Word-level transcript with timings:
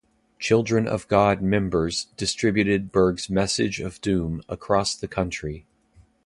Children 0.39 0.87
of 0.87 1.07
God 1.07 1.43
members 1.43 2.05
distributed 2.17 2.91
Berg's 2.91 3.29
message 3.29 3.79
of 3.79 4.01
doom 4.01 4.41
across 4.49 4.95
the 4.95 5.07
country. 5.07 5.67